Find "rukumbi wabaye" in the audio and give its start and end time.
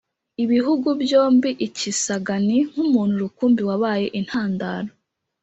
3.23-4.07